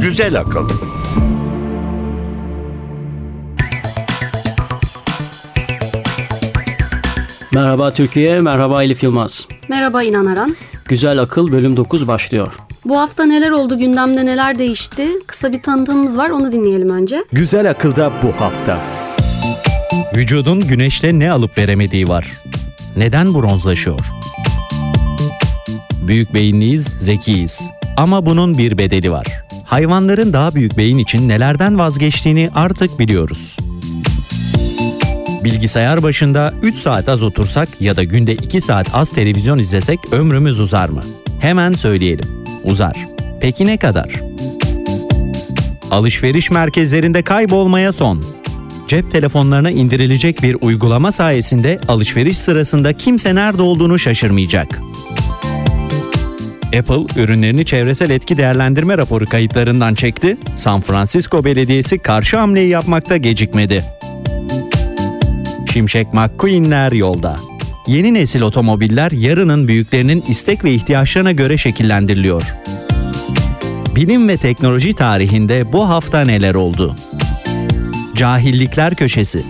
Güzel 0.00 0.40
akıl. 0.40 0.68
Merhaba 7.54 7.90
Türkiye, 7.92 8.40
merhaba 8.40 8.82
Elif 8.82 9.02
Yılmaz. 9.02 9.48
Merhaba 9.68 10.02
İnan 10.02 10.26
Aran. 10.26 10.56
Güzel 10.84 11.22
Akıl 11.22 11.52
bölüm 11.52 11.76
9 11.76 12.08
başlıyor. 12.08 12.52
Bu 12.84 12.98
hafta 12.98 13.24
neler 13.24 13.50
oldu, 13.50 13.78
gündemde 13.78 14.26
neler 14.26 14.58
değişti? 14.58 15.08
Kısa 15.26 15.52
bir 15.52 15.62
tanıtımımız 15.62 16.18
var, 16.18 16.30
onu 16.30 16.52
dinleyelim 16.52 16.90
önce. 16.90 17.24
Güzel 17.32 17.70
akılda 17.70 18.12
bu 18.22 18.40
hafta. 18.40 18.78
Vücudun 20.16 20.60
güneşte 20.68 21.18
ne 21.18 21.30
alıp 21.30 21.58
veremediği 21.58 22.08
var. 22.08 22.28
Neden 22.96 23.34
bronzlaşıyor? 23.34 24.00
Büyük 26.06 26.34
beyinliyiz, 26.34 26.84
zekiyiz. 26.84 27.60
Ama 27.96 28.26
bunun 28.26 28.58
bir 28.58 28.78
bedeli 28.78 29.10
var. 29.12 29.26
Hayvanların 29.64 30.32
daha 30.32 30.54
büyük 30.54 30.76
beyin 30.78 30.98
için 30.98 31.28
nelerden 31.28 31.78
vazgeçtiğini 31.78 32.50
artık 32.54 32.98
biliyoruz. 32.98 33.56
Bilgisayar 35.44 36.02
başında 36.02 36.54
3 36.62 36.76
saat 36.76 37.08
az 37.08 37.22
otursak 37.22 37.68
ya 37.80 37.96
da 37.96 38.04
günde 38.04 38.32
2 38.32 38.60
saat 38.60 38.94
az 38.94 39.10
televizyon 39.10 39.58
izlesek 39.58 39.98
ömrümüz 40.12 40.60
uzar 40.60 40.88
mı? 40.88 41.00
Hemen 41.40 41.72
söyleyelim. 41.72 42.44
Uzar. 42.64 42.96
Peki 43.40 43.66
ne 43.66 43.76
kadar? 43.76 44.20
Alışveriş 45.90 46.50
merkezlerinde 46.50 47.22
kaybolmaya 47.22 47.92
son. 47.92 48.24
Cep 48.88 49.12
telefonlarına 49.12 49.70
indirilecek 49.70 50.42
bir 50.42 50.56
uygulama 50.60 51.12
sayesinde 51.12 51.80
alışveriş 51.88 52.38
sırasında 52.38 52.92
kimse 52.92 53.34
nerede 53.34 53.62
olduğunu 53.62 53.98
şaşırmayacak. 53.98 54.80
Apple 56.78 57.22
ürünlerini 57.22 57.64
çevresel 57.64 58.10
etki 58.10 58.36
değerlendirme 58.36 58.98
raporu 58.98 59.24
kayıtlarından 59.24 59.94
çekti. 59.94 60.36
San 60.56 60.80
Francisco 60.80 61.44
Belediyesi 61.44 61.98
karşı 61.98 62.36
hamleyi 62.36 62.68
yapmakta 62.68 63.16
gecikmedi. 63.16 63.84
Şimşek 65.72 66.14
McQueen'ler 66.14 66.92
yolda. 66.92 67.36
Yeni 67.86 68.14
nesil 68.14 68.40
otomobiller 68.40 69.12
yarının 69.12 69.68
büyüklerinin 69.68 70.22
istek 70.28 70.64
ve 70.64 70.72
ihtiyaçlarına 70.72 71.32
göre 71.32 71.56
şekillendiriliyor. 71.56 72.42
Bilim 73.96 74.28
ve 74.28 74.36
teknoloji 74.36 74.94
tarihinde 74.94 75.72
bu 75.72 75.88
hafta 75.88 76.20
neler 76.20 76.54
oldu? 76.54 76.96
Cahillikler 78.18 78.94
Köşesi 78.94 79.42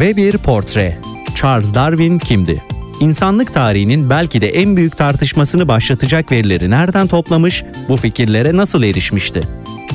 Ve 0.00 0.16
bir 0.16 0.38
portre. 0.38 0.98
Charles 1.36 1.74
Darwin 1.74 2.18
kimdi? 2.18 2.62
İnsanlık 3.00 3.54
tarihinin 3.54 4.10
belki 4.10 4.40
de 4.40 4.48
en 4.48 4.76
büyük 4.76 4.96
tartışmasını 4.96 5.68
başlatacak 5.68 6.32
verileri 6.32 6.70
nereden 6.70 7.06
toplamış, 7.06 7.64
bu 7.88 7.96
fikirlere 7.96 8.56
nasıl 8.56 8.82
erişmişti? 8.82 9.40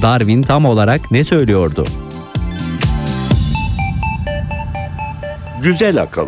Darwin 0.01 0.41
tam 0.41 0.65
olarak 0.65 1.11
ne 1.11 1.23
söylüyordu? 1.23 1.85
Güzel 5.63 6.01
akıl. 6.01 6.27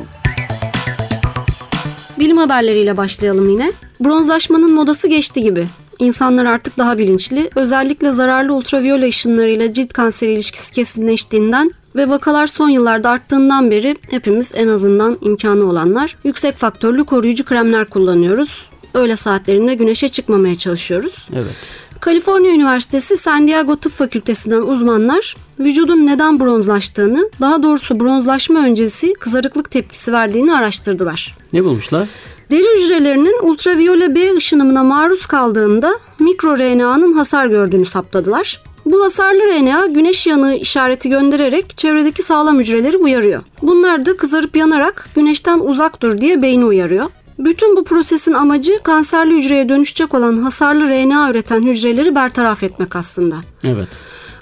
Bilim 2.20 2.38
haberleriyle 2.38 2.98
başlayalım 2.98 3.50
yine. 3.50 3.72
Bronzlaşmanın 4.00 4.74
modası 4.74 5.08
geçti 5.08 5.44
gibi. 5.44 5.66
İnsanlar 6.02 6.46
artık 6.46 6.78
daha 6.78 6.98
bilinçli. 6.98 7.50
Özellikle 7.56 8.14
zararlı 8.14 8.54
ultraviyole 8.54 9.08
ışınlarıyla 9.08 9.74
cilt 9.74 9.94
kanseri 9.94 10.34
ilişkisi 10.34 10.72
kesinleştiğinden 10.74 11.72
ve 11.96 12.10
vakalar 12.10 12.48
son 12.48 12.70
yıllarda 12.70 13.10
arttığından 13.10 13.72
beri 13.72 13.96
hepimiz 14.10 14.52
en 14.56 14.68
azından 14.68 15.18
imkanı 15.22 15.70
olanlar 15.70 16.18
yüksek 16.24 16.56
faktörlü 16.56 17.04
koruyucu 17.04 17.46
kremler 17.46 17.90
kullanıyoruz. 17.90 18.70
Öğle 18.94 19.16
saatlerinde 19.16 19.76
güneşe 19.76 20.08
çıkmamaya 20.08 20.56
çalışıyoruz. 20.56 21.28
Evet. 21.34 21.56
Kaliforniya 22.00 22.54
Üniversitesi 22.54 23.18
San 23.18 23.48
Diego 23.48 23.76
Tıp 23.76 23.92
Fakültesinden 23.92 24.62
uzmanlar 24.62 25.36
vücudun 25.60 26.08
neden 26.08 26.40
bronzlaştığını, 26.40 27.30
daha 27.42 27.64
doğrusu 27.64 28.00
bronzlaşma 28.00 28.60
öncesi 28.60 29.14
kızarıklık 29.14 29.72
tepkisi 29.72 30.14
verdiğini 30.14 30.56
araştırdılar. 30.56 31.38
Ne 31.54 31.64
bulmuşlar? 31.64 32.08
Deri 32.52 32.84
hücrelerinin 32.84 33.36
ultraviyole 33.44 34.16
B 34.16 34.36
ışınımına 34.36 34.84
maruz 34.84 35.26
kaldığında 35.26 35.94
mikro 36.20 36.58
RNA'nın 36.58 37.14
hasar 37.14 37.46
gördüğünü 37.46 37.86
saptadılar. 37.86 38.64
Bu 38.86 39.04
hasarlı 39.04 39.40
RNA 39.40 39.86
güneş 39.86 40.28
yanığı 40.28 40.56
işareti 40.56 41.10
göndererek 41.10 41.78
çevredeki 41.78 42.24
sağlam 42.24 42.60
hücreleri 42.60 42.98
uyarıyor. 42.98 43.42
Bunlar 43.62 44.06
da 44.06 44.18
kızarıp 44.18 44.56
yanarak 44.56 45.10
güneşten 45.16 45.60
uzak 45.60 46.02
dur 46.02 46.22
diye 46.22 46.42
beyni 46.42 46.66
uyarıyor. 46.66 47.06
Bütün 47.40 47.76
bu 47.76 47.84
prosesin 47.84 48.34
amacı 48.34 48.80
kanserli 48.84 49.38
hücreye 49.38 49.70
dönüşecek 49.70 50.14
olan 50.14 50.38
hasarlı 50.38 50.90
RNA 50.90 51.32
üreten 51.32 51.62
hücreleri 51.62 52.16
bertaraf 52.16 52.64
etmek 52.64 52.96
aslında. 52.96 53.36
Evet. 53.64 53.88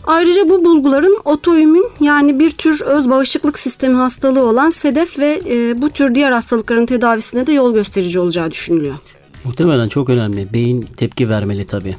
Ayrıca 0.10 0.50
bu 0.50 0.66
bulguların 0.66 1.18
otoimmün 1.26 1.88
yani 2.00 2.40
bir 2.40 2.52
tür 2.52 2.82
öz 2.82 3.10
bağışıklık 3.10 3.60
sistemi 3.60 3.96
hastalığı 3.96 4.46
olan 4.46 4.70
sedef 4.70 5.20
ve 5.20 5.42
e, 5.50 5.82
bu 5.82 5.90
tür 5.90 6.16
diğer 6.16 6.32
hastalıkların 6.32 6.86
tedavisine 6.86 7.48
de 7.48 7.52
yol 7.52 7.74
gösterici 7.74 8.20
olacağı 8.20 8.52
düşünülüyor. 8.52 8.96
Muhtemelen 9.44 9.88
çok 9.88 10.10
önemli. 10.10 10.54
Beyin 10.54 10.82
tepki 10.98 11.30
vermeli 11.30 11.68
tabii. 11.68 11.96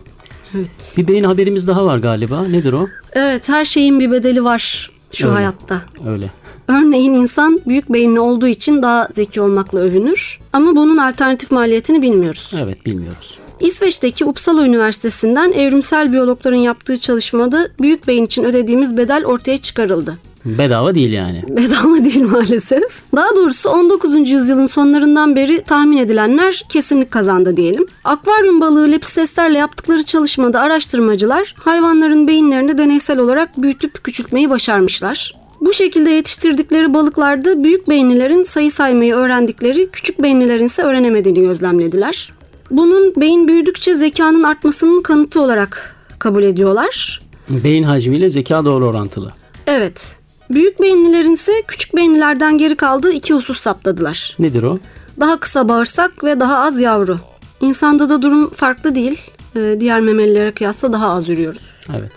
Evet. 0.55 0.95
Bir 0.97 1.09
beyin 1.09 1.25
haberimiz 1.25 1.69
daha 1.69 1.85
var 1.85 1.99
galiba. 1.99 2.43
Nedir 2.45 2.73
o? 2.73 2.89
Evet 3.13 3.49
her 3.49 3.65
şeyin 3.65 4.01
bir 4.01 4.11
bedeli 4.11 4.45
var 4.45 4.91
şu 5.13 5.27
Öyle. 5.27 5.35
hayatta. 5.35 5.83
Öyle. 6.07 6.31
Örneğin 6.69 7.13
insan 7.13 7.61
büyük 7.67 7.93
beyinli 7.93 8.21
olduğu 8.21 8.47
için 8.47 8.83
daha 8.83 9.09
zeki 9.13 9.41
olmakla 9.41 9.79
övünür. 9.79 10.39
Ama 10.53 10.77
bunun 10.77 10.97
alternatif 10.97 11.51
maliyetini 11.51 12.03
bilmiyoruz. 12.03 12.55
Evet 12.59 12.87
bilmiyoruz. 12.87 13.39
İsveç'teki 13.61 14.25
Uppsala 14.25 14.67
Üniversitesi'nden 14.67 15.53
evrimsel 15.53 16.13
biyologların 16.13 16.57
yaptığı 16.57 17.01
çalışmada 17.01 17.69
büyük 17.81 18.09
beyin 18.09 18.27
için 18.27 18.45
ödediğimiz 18.45 18.97
bedel 18.97 19.25
ortaya 19.25 19.59
çıkarıldı. 19.59 20.19
Bedava 20.45 20.95
değil 20.95 21.13
yani. 21.13 21.45
Bedava 21.49 22.05
değil 22.05 22.23
maalesef. 22.23 22.83
Daha 23.17 23.37
doğrusu 23.37 23.69
19. 23.69 24.31
yüzyılın 24.31 24.67
sonlarından 24.67 25.37
beri 25.37 25.63
tahmin 25.63 25.97
edilenler 25.97 26.65
kesinlik 26.69 27.11
kazandı 27.11 27.57
diyelim. 27.57 27.87
Akvaryum 28.05 28.61
balığı 28.61 28.93
lepisteslerle 28.93 29.59
yaptıkları 29.59 30.03
çalışmada 30.03 30.61
araştırmacılar 30.61 31.55
hayvanların 31.59 32.29
beyinlerini 32.29 32.79
deneysel 32.79 33.19
olarak 33.19 33.63
büyütüp 33.63 34.05
küçültmeyi 34.05 34.51
başarmışlar. 34.51 35.41
Bu 35.61 35.73
şekilde 35.73 36.11
yetiştirdikleri 36.11 36.95
balıklarda 36.95 37.65
büyük 37.65 37.89
beyinlilerin 37.89 38.43
sayı 38.43 38.71
saymayı 38.71 39.15
öğrendikleri, 39.15 39.91
küçük 39.91 40.23
beyinlilerin 40.23 40.67
ise 40.67 40.83
öğrenemediğini 40.83 41.41
gözlemlediler. 41.41 42.33
Bunun 42.71 43.15
beyin 43.17 43.49
büyüdükçe 43.49 43.95
zekanın 43.95 44.43
artmasının 44.43 45.03
kanıtı 45.03 45.41
olarak 45.43 45.97
kabul 46.19 46.43
ediyorlar. 46.43 47.21
Beyin 47.49 47.83
hacmiyle 47.83 48.31
zeka 48.31 48.65
doğru 48.65 48.87
orantılı. 48.87 49.33
Evet. 49.67 50.17
Büyük 50.51 50.81
beyinlilerin 50.81 51.33
ise 51.33 51.53
küçük 51.69 51.97
beyinlilerden 51.97 52.59
geri 52.59 52.77
kaldığı 52.77 53.13
iki 53.13 53.35
husus 53.35 53.61
saptadılar. 53.61 54.37
Nedir 54.39 54.63
o? 54.63 54.79
Daha 55.21 55.41
kısa 55.41 55.69
bağırsak 55.69 56.25
ve 56.25 56.41
daha 56.41 56.59
az 56.59 56.81
yavru. 56.81 57.19
İnsanda 57.61 58.09
da 58.09 58.23
durum 58.23 58.51
farklı 58.51 58.95
değil. 58.95 59.21
Ee, 59.57 59.77
diğer 59.81 60.01
memelilere 60.01 60.53
kıyasla 60.53 60.93
daha 60.93 61.09
az 61.09 61.29
ürüyoruz. 61.29 61.71
Evet. 61.99 62.11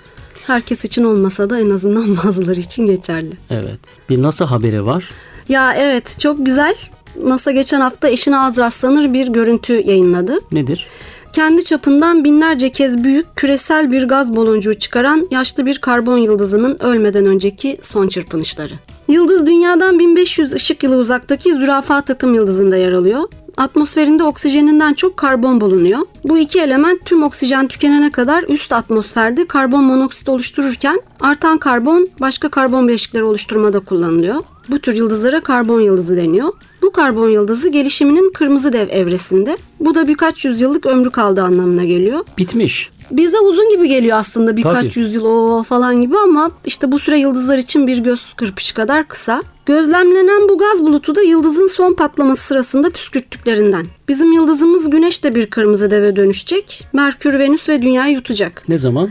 Herkes 0.48 0.86
için 0.86 1.04
olmasa 1.04 1.50
da 1.50 1.60
en 1.60 1.70
azından 1.70 2.18
bazıları 2.24 2.60
için 2.60 2.86
geçerli. 2.86 3.32
Evet. 3.50 3.80
Bir 4.10 4.22
NASA 4.22 4.52
haberi 4.52 4.86
var. 4.86 5.10
Ya 5.50 5.74
evet 5.74 6.18
çok 6.20 6.46
güzel. 6.46 6.76
NASA 7.24 7.52
geçen 7.52 7.82
hafta 7.82 8.10
eşine 8.10 8.38
az 8.38 8.58
rastlanır 8.58 9.14
bir 9.14 9.28
görüntü 9.28 9.74
yayınladı. 9.74 10.40
Nedir? 10.52 10.88
Kendi 11.34 11.66
çapından 11.66 12.24
binlerce 12.24 12.70
kez 12.70 13.04
büyük 13.04 13.36
küresel 13.36 13.92
bir 13.92 14.04
gaz 14.04 14.36
baloncuğu 14.36 14.74
çıkaran 14.74 15.28
yaşlı 15.32 15.66
bir 15.66 15.78
karbon 15.78 16.18
yıldızının 16.18 16.84
ölmeden 16.84 17.26
önceki 17.26 17.78
son 17.82 18.08
çırpınışları. 18.08 18.74
Yıldız 19.08 19.46
dünyadan 19.46 20.00
1500 20.00 20.54
ışık 20.54 20.84
yılı 20.84 20.96
uzaktaki 20.96 21.54
zürafa 21.54 22.02
takım 22.02 22.36
yıldızında 22.36 22.78
yer 22.78 22.92
alıyor. 22.92 23.24
Atmosferinde 23.58 24.24
oksijeninden 24.24 24.94
çok 24.94 25.18
karbon 25.18 25.62
bulunuyor. 25.62 26.00
Bu 26.24 26.38
iki 26.38 26.60
element 26.60 27.06
tüm 27.06 27.24
oksijen 27.24 27.68
tükenene 27.68 28.12
kadar 28.12 28.44
üst 28.44 28.74
atmosferde 28.74 29.48
karbon 29.48 29.84
monoksit 29.84 30.30
oluştururken 30.30 31.02
artan 31.22 31.58
karbon 31.58 32.08
başka 32.20 32.50
karbon 32.50 32.88
bileşikleri 32.88 33.24
oluşturmada 33.24 33.80
kullanılıyor. 33.80 34.36
Bu 34.70 34.80
tür 34.80 34.96
yıldızlara 34.96 35.42
karbon 35.42 35.82
yıldızı 35.82 36.18
deniyor. 36.18 36.50
Bu 36.82 36.92
karbon 36.92 37.30
yıldızı 37.30 37.70
gelişiminin 37.70 38.34
kırmızı 38.34 38.74
dev 38.74 38.90
evresinde. 38.90 39.58
Bu 39.80 39.96
da 39.96 40.08
birkaç 40.08 40.46
yüzyıllık 40.46 40.86
ömrü 40.86 41.12
kaldığı 41.12 41.44
anlamına 41.44 41.84
geliyor. 41.84 42.20
Bitmiş. 42.38 42.90
Bize 43.12 43.40
uzun 43.40 43.70
gibi 43.70 43.88
geliyor 43.88 44.18
aslında 44.18 44.58
birkaç 44.58 44.94
Tabii. 44.94 45.00
yüzyıl 45.00 45.26
o 45.26 45.64
falan 45.64 46.02
gibi 46.02 46.18
ama 46.18 46.52
işte 46.66 46.92
bu 46.92 47.00
süre 47.00 47.20
yıldızlar 47.20 47.58
için 47.58 47.88
bir 47.88 47.98
göz 47.98 48.34
kırpışı 48.34 48.74
kadar 48.74 49.08
kısa. 49.08 49.44
Gözlemlenen 49.66 50.50
bu 50.50 50.58
gaz 50.58 50.84
bulutu 50.84 51.16
da 51.16 51.22
yıldızın 51.22 51.68
son 51.68 51.94
patlaması 51.94 52.44
sırasında 52.44 52.90
püskürttüklerinden. 52.90 53.86
Bizim 54.08 54.32
yıldızımız 54.34 54.90
Güneş 54.90 55.24
de 55.24 55.36
bir 55.36 55.46
kırmızı 55.46 55.92
deve 55.92 56.16
dönüşecek. 56.16 56.88
Merkür, 56.94 57.40
Venüs 57.40 57.70
ve 57.70 57.82
Dünya'yı 57.82 58.14
yutacak. 58.14 58.64
Ne 58.70 58.78
zaman? 58.78 59.10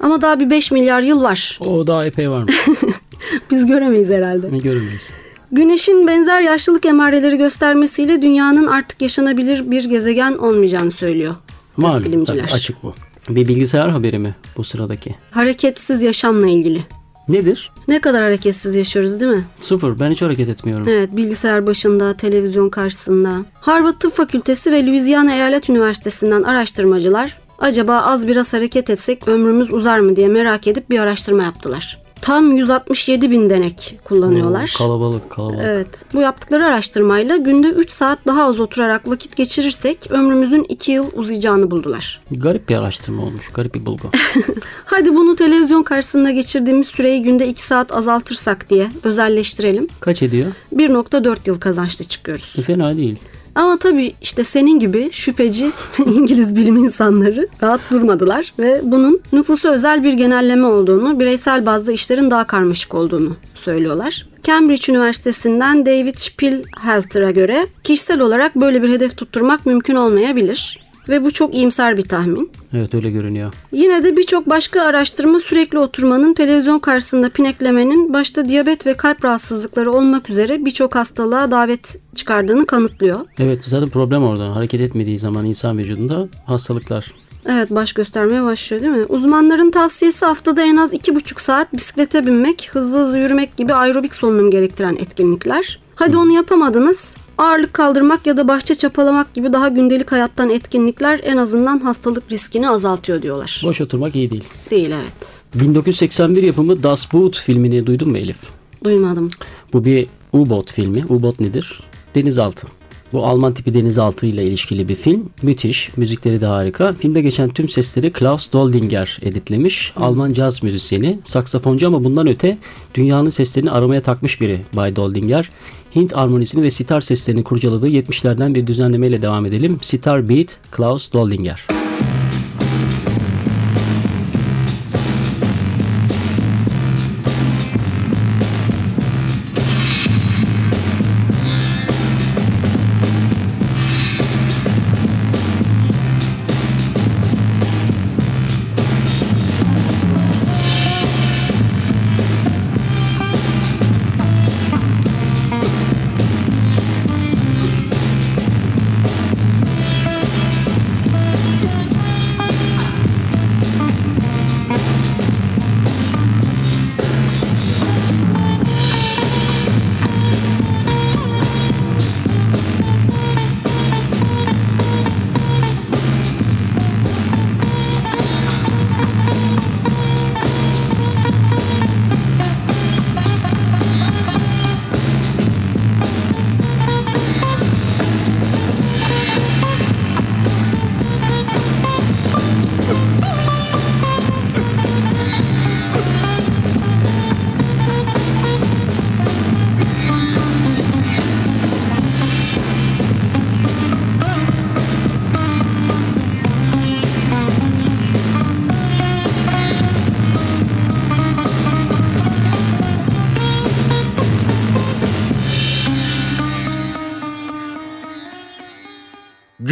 Ama 0.00 0.22
daha 0.22 0.40
bir 0.40 0.50
5 0.50 0.70
milyar 0.70 1.00
yıl 1.00 1.22
var. 1.22 1.58
O 1.66 1.86
daha 1.86 2.06
epey 2.06 2.30
varmış. 2.30 2.54
Biz 3.50 3.66
göremeyiz 3.66 4.10
herhalde. 4.10 4.52
Ne 4.52 4.58
göremeyiz. 4.58 5.10
Güneşin 5.52 6.06
benzer 6.06 6.40
yaşlılık 6.40 6.86
emareleri 6.86 7.38
göstermesiyle 7.38 8.22
dünyanın 8.22 8.66
artık 8.66 9.02
yaşanabilir 9.02 9.70
bir 9.70 9.84
gezegen 9.84 10.32
olmayacağını 10.32 10.90
söylüyor. 10.90 11.34
Malum 11.76 12.04
bilimciler. 12.04 12.46
tabii, 12.46 12.52
açık 12.52 12.82
bu. 12.82 12.94
Bir 13.28 13.48
bilgisayar 13.48 13.90
haberi 13.90 14.18
mi 14.18 14.34
bu 14.56 14.64
sıradaki? 14.64 15.14
Hareketsiz 15.30 16.02
yaşamla 16.02 16.46
ilgili. 16.46 16.80
Nedir? 17.28 17.70
Ne 17.88 18.00
kadar 18.00 18.22
hareketsiz 18.22 18.76
yaşıyoruz 18.76 19.20
değil 19.20 19.32
mi? 19.32 19.44
Sıfır. 19.60 20.00
Ben 20.00 20.10
hiç 20.10 20.22
hareket 20.22 20.48
etmiyorum. 20.48 20.86
Evet, 20.88 21.16
bilgisayar 21.16 21.66
başında, 21.66 22.16
televizyon 22.16 22.68
karşısında. 22.68 23.44
Harvard 23.60 23.94
Tıp 24.00 24.16
Fakültesi 24.16 24.72
ve 24.72 24.86
Louisiana 24.86 25.34
Eyalet 25.34 25.70
Üniversitesi'nden 25.70 26.42
araştırmacılar 26.42 27.38
acaba 27.58 27.96
az 27.96 28.28
biraz 28.28 28.52
hareket 28.52 28.90
etsek 28.90 29.28
ömrümüz 29.28 29.72
uzar 29.72 29.98
mı 29.98 30.16
diye 30.16 30.28
merak 30.28 30.66
edip 30.66 30.90
bir 30.90 30.98
araştırma 30.98 31.42
yaptılar. 31.42 32.03
Tam 32.20 32.56
167 32.56 33.30
bin 33.30 33.50
denek 33.50 33.98
kullanıyorlar. 34.04 34.72
Oo, 34.74 34.78
Kalabalık 34.78 35.30
kalabalık. 35.30 35.60
Evet. 35.64 36.04
Bu 36.14 36.20
yaptıkları 36.20 36.64
araştırmayla 36.64 37.36
günde 37.36 37.68
3 37.68 37.90
saat 37.90 38.18
daha 38.26 38.44
az 38.44 38.60
oturarak 38.60 39.08
vakit 39.08 39.36
geçirirsek 39.36 40.10
ömrümüzün 40.10 40.64
2 40.68 40.92
yıl 40.92 41.06
uzayacağını 41.14 41.70
buldular. 41.70 42.20
Garip 42.30 42.68
bir 42.68 42.76
araştırma 42.76 43.22
olmuş. 43.22 43.48
Garip 43.54 43.74
bir 43.74 43.86
bulgu. 43.86 44.10
Hadi 44.84 45.14
bunu 45.14 45.36
televizyon 45.36 45.82
karşısında 45.82 46.30
geçirdiğimiz 46.30 46.86
süreyi 46.86 47.22
günde 47.22 47.48
2 47.48 47.62
saat 47.62 47.92
azaltırsak 47.92 48.70
diye 48.70 48.88
özelleştirelim. 49.02 49.88
Kaç 50.00 50.22
ediyor? 50.22 50.52
1.4 50.74 51.36
yıl 51.46 51.60
kazançlı 51.60 52.04
çıkıyoruz. 52.04 52.54
E, 52.58 52.62
fena 52.62 52.96
değil. 52.96 53.16
Ama 53.54 53.78
tabii 53.78 54.12
işte 54.22 54.44
senin 54.44 54.78
gibi 54.78 55.08
şüpheci 55.12 55.70
İngiliz 56.06 56.56
bilim 56.56 56.76
insanları 56.76 57.48
rahat 57.62 57.80
durmadılar 57.90 58.52
ve 58.58 58.80
bunun 58.82 59.20
nüfusu 59.32 59.68
özel 59.68 60.04
bir 60.04 60.12
genelleme 60.12 60.66
olduğunu, 60.66 61.20
bireysel 61.20 61.66
bazda 61.66 61.92
işlerin 61.92 62.30
daha 62.30 62.46
karmaşık 62.46 62.94
olduğunu 62.94 63.36
söylüyorlar. 63.54 64.26
Cambridge 64.42 64.92
Üniversitesi'nden 64.92 65.86
David 65.86 66.16
Spielhalter'a 66.16 67.30
göre 67.30 67.66
kişisel 67.84 68.20
olarak 68.20 68.56
böyle 68.56 68.82
bir 68.82 68.88
hedef 68.88 69.16
tutturmak 69.16 69.66
mümkün 69.66 69.94
olmayabilir 69.94 70.83
ve 71.08 71.24
bu 71.24 71.30
çok 71.30 71.54
iyimser 71.54 71.96
bir 71.96 72.02
tahmin. 72.02 72.50
Evet 72.72 72.94
öyle 72.94 73.10
görünüyor. 73.10 73.54
Yine 73.72 74.04
de 74.04 74.16
birçok 74.16 74.48
başka 74.48 74.82
araştırma 74.82 75.40
sürekli 75.40 75.78
oturmanın, 75.78 76.34
televizyon 76.34 76.78
karşısında 76.78 77.28
pineklemenin 77.28 78.12
başta 78.12 78.48
diyabet 78.48 78.86
ve 78.86 78.94
kalp 78.94 79.24
rahatsızlıkları 79.24 79.92
olmak 79.92 80.30
üzere 80.30 80.64
birçok 80.64 80.94
hastalığa 80.94 81.50
davet 81.50 81.98
çıkardığını 82.14 82.66
kanıtlıyor. 82.66 83.20
Evet 83.38 83.64
zaten 83.66 83.88
problem 83.88 84.22
orada. 84.22 84.56
Hareket 84.56 84.80
etmediği 84.80 85.18
zaman 85.18 85.44
insan 85.46 85.78
vücudunda 85.78 86.28
hastalıklar. 86.46 87.12
Evet 87.46 87.70
baş 87.70 87.92
göstermeye 87.92 88.42
başlıyor 88.42 88.82
değil 88.82 88.92
mi? 88.94 89.04
Uzmanların 89.08 89.70
tavsiyesi 89.70 90.26
haftada 90.26 90.62
en 90.62 90.76
az 90.76 90.92
iki 90.92 91.14
buçuk 91.14 91.40
saat 91.40 91.72
bisiklete 91.72 92.26
binmek, 92.26 92.70
hızlı 92.72 92.98
hızlı 92.98 93.18
yürümek 93.18 93.56
gibi 93.56 93.74
aerobik 93.74 94.14
solunum 94.14 94.50
gerektiren 94.50 94.96
etkinlikler. 94.96 95.80
Hadi 95.94 96.16
onu 96.16 96.32
yapamadınız. 96.32 97.16
Ağırlık 97.38 97.74
kaldırmak 97.74 98.26
ya 98.26 98.36
da 98.36 98.48
bahçe 98.48 98.74
çapalamak 98.74 99.34
gibi 99.34 99.52
daha 99.52 99.68
gündelik 99.68 100.12
hayattan 100.12 100.50
etkinlikler 100.50 101.20
en 101.22 101.36
azından 101.36 101.78
hastalık 101.78 102.32
riskini 102.32 102.68
azaltıyor 102.68 103.22
diyorlar. 103.22 103.62
Boş 103.64 103.80
oturmak 103.80 104.16
iyi 104.16 104.30
değil. 104.30 104.44
Değil 104.70 104.90
evet. 104.90 105.42
1981 105.54 106.42
yapımı 106.42 106.82
Das 106.82 107.12
Boot 107.12 107.38
filmini 107.38 107.86
duydun 107.86 108.08
mu 108.08 108.18
Elif? 108.18 108.36
Duymadım. 108.84 109.30
Bu 109.72 109.84
bir 109.84 110.06
U-Boat 110.32 110.72
filmi. 110.72 111.04
U-Boat 111.08 111.40
nedir? 111.40 111.80
Denizaltı. 112.14 112.66
Bu 113.12 113.26
Alman 113.26 113.54
tipi 113.54 113.74
denizaltı 113.74 114.26
ile 114.26 114.44
ilişkili 114.44 114.88
bir 114.88 114.94
film. 114.94 115.28
Müthiş. 115.42 115.96
Müzikleri 115.96 116.40
de 116.40 116.46
harika. 116.46 116.92
Filmde 116.92 117.20
geçen 117.20 117.48
tüm 117.48 117.68
sesleri 117.68 118.12
Klaus 118.12 118.52
Doldinger 118.52 119.18
editlemiş. 119.22 119.92
Alman 119.96 120.32
caz 120.32 120.62
müzisyeni, 120.62 121.18
saksafoncu 121.24 121.86
ama 121.86 122.04
bundan 122.04 122.26
öte 122.26 122.58
dünyanın 122.94 123.30
seslerini 123.30 123.70
aramaya 123.70 124.02
takmış 124.02 124.40
biri 124.40 124.60
Bay 124.72 124.96
Doldinger. 124.96 125.50
Hint 125.94 126.16
armonisini 126.16 126.62
ve 126.62 126.70
sitar 126.70 127.00
seslerini 127.00 127.44
kurcaladığı 127.44 127.88
70'lerden 127.88 128.54
bir 128.54 128.66
düzenlemeyle 128.66 129.22
devam 129.22 129.46
edelim. 129.46 129.78
Sitar 129.82 130.28
Beat, 130.28 130.58
Klaus 130.70 131.12
Doldinger. 131.12 131.83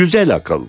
Güzel 0.03 0.35
akıl. 0.35 0.67